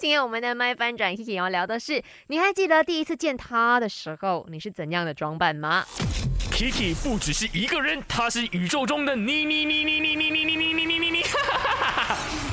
[0.00, 5.84] 今天我们的麦翻转 Kiki 要聊的是，你还记得第一次见他的时候，你是怎样的装扮吗
[6.50, 11.22] ？Kiki 不只是一个人，他是宇宙中的你你你你你你你你你你你你你，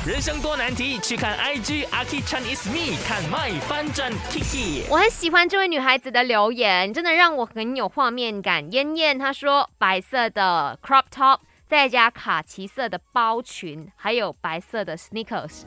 [0.06, 4.84] 人生多难题，去看 IG Aki Chan is me，看麦翻转 Kiki。
[4.90, 8.70] 我很喜欢这位女孩子的留言，真的让我很有画面感。
[8.74, 15.64] 燕燕她说，白色的 crop top，再加卡其色的包裙，还有白色的 sneakers。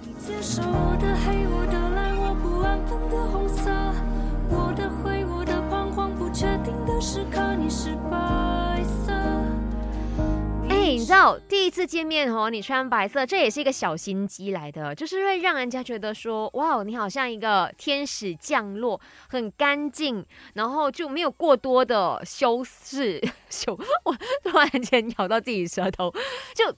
[11.10, 20.24] 知道第一次见面哦，你穿白色，这也是一个小心机来的，就是会让人家觉得说，哇，你好像一个天使降落，很干净，
[20.54, 26.14] 然后就没有过多的修饰， 修，我突然间咬到自己舌头，
[26.54, 26.72] 就。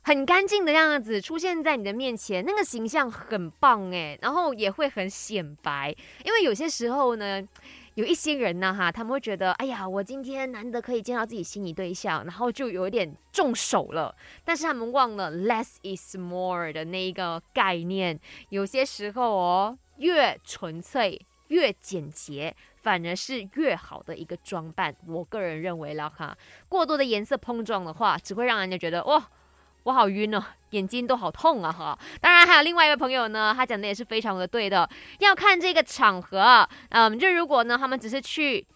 [0.00, 7.42] 很干净的样子出现在你的面前，那个形象很棒哎，然后也会很显白，因为有些时候呢，
[7.98, 18.16] 有一些人呢哈，他们会觉得，哎呀，我今天难得可以见到自己心仪对象，然后就有点重手了，但是他们忘了 less is more 的那一个概念，
[18.50, 22.54] 有些时候哦，越纯粹越简洁。
[22.80, 26.34] 反而是越好的一个装扮，我个人认为了哈。
[26.68, 29.28] 过多的颜色碰撞的话，只会让人家觉得哇，
[29.88, 31.98] 我好晕哦，眼睛都好痛啊哈！
[32.20, 34.86] 当然还有另外一位朋友呢，他讲的也是非常的对的，
[35.20, 36.68] 要看这个场合。
[36.90, 38.66] 嗯，就如果呢他们只是去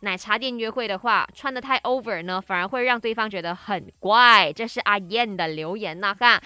[0.00, 4.50] 奶茶店约会的话，穿的太 over 呢，反而会让对方觉得很怪。
[4.54, 6.40] 这是阿燕的留言呐哈。